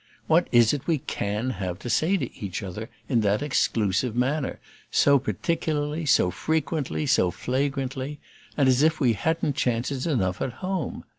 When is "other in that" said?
2.63-3.43